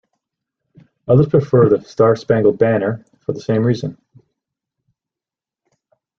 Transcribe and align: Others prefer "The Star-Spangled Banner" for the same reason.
Others 1.07 1.27
prefer 1.27 1.69
"The 1.69 1.83
Star-Spangled 1.83 2.57
Banner" 2.57 3.05
for 3.19 3.33
the 3.33 3.39
same 3.39 3.63
reason. 3.63 3.99